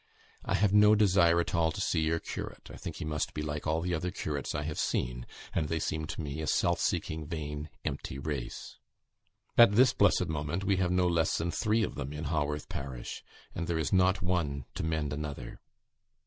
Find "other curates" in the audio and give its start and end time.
3.93-4.55